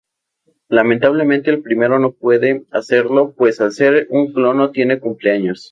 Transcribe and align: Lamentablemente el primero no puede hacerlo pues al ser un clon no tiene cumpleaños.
Lamentablemente 0.69 1.51
el 1.51 1.61
primero 1.61 1.99
no 1.99 2.11
puede 2.13 2.65
hacerlo 2.71 3.35
pues 3.37 3.61
al 3.61 3.71
ser 3.71 4.07
un 4.09 4.33
clon 4.33 4.57
no 4.57 4.71
tiene 4.71 4.99
cumpleaños. 4.99 5.69